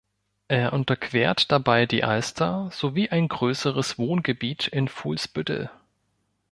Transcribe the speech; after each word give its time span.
Er 0.47 0.73
unterquert 0.73 1.51
dabei 1.51 1.85
die 1.85 2.03
Alster 2.03 2.71
sowie 2.71 3.09
ein 3.09 3.27
größeres 3.27 3.99
Wohngebiet 3.99 4.67
in 4.67 4.87
Fuhlsbüttel. 4.87 5.69